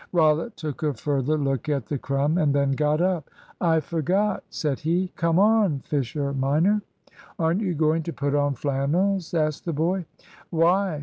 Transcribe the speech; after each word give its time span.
Rollitt 0.13 0.55
took 0.57 0.81
a 0.81 0.95
further 0.95 1.37
look 1.37 1.69
at 1.69 1.85
the 1.85 1.99
crumb 1.99 2.39
and 2.39 2.55
then 2.55 2.71
got 2.71 3.01
up. 3.01 3.29
"I 3.61 3.79
forgot," 3.81 4.43
said 4.49 4.79
he; 4.79 5.09
"come 5.15 5.37
on, 5.37 5.81
Fisher 5.81 6.33
minor." 6.33 6.81
"Aren't 7.37 7.61
you 7.61 7.75
going 7.75 8.01
to 8.01 8.11
put 8.13 8.33
on 8.33 8.55
flannels?" 8.55 9.31
asked 9.35 9.63
the 9.65 9.73
boy. 9.73 10.05
"Why!" 10.49 10.99